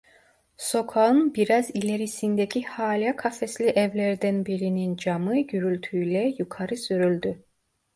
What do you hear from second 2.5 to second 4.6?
hâlâ kafesli evlerden